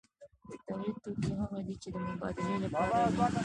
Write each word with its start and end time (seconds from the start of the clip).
د 0.49 0.51
تولید 0.67 0.95
توکي 1.03 1.31
هغه 1.41 1.59
دي 1.67 1.75
چې 1.81 1.89
د 1.93 1.95
مبادلې 2.07 2.55
لپاره 2.63 2.97
وي. 3.15 3.25